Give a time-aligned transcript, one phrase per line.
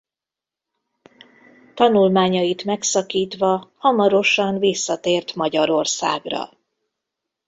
[1.73, 6.49] Tanulmányait megszakítva hamarosan visszatért Magyarországra.